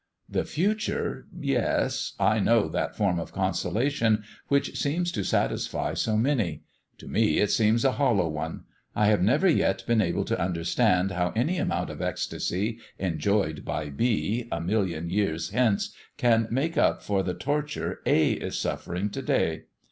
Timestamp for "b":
13.91-14.47